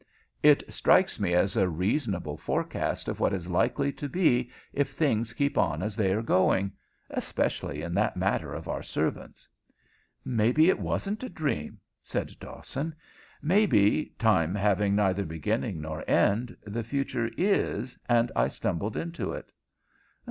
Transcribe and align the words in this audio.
It 0.41 0.63
strikes 0.73 1.19
me 1.19 1.35
as 1.35 1.55
a 1.55 1.69
reasonable 1.69 2.35
forecast 2.35 3.07
of 3.07 3.19
what 3.19 3.33
is 3.33 3.47
likely 3.51 3.91
to 3.93 4.09
be 4.09 4.49
if 4.73 4.89
things 4.89 5.31
keep 5.31 5.59
on 5.59 5.83
as 5.83 5.95
they 5.95 6.11
are 6.11 6.23
going. 6.23 6.71
Especially 7.11 7.83
in 7.83 7.93
that 7.93 8.17
matter 8.17 8.51
of 8.51 8.67
our 8.67 8.81
servants." 8.81 9.47
"Maybe 10.25 10.69
it 10.69 10.79
wasn't 10.79 11.21
a 11.23 11.29
dream," 11.29 11.77
said 12.01 12.33
Dawson. 12.39 12.95
"Maybe, 13.43 14.15
time 14.17 14.55
having 14.55 14.95
neither 14.95 15.23
beginning 15.23 15.81
nor 15.81 16.03
ending, 16.09 16.57
the 16.65 16.81
future 16.83 17.29
is, 17.37 17.95
and 18.09 18.31
I 18.35 18.47
stumbled 18.47 18.97
into 18.97 19.33
it." 19.33 19.51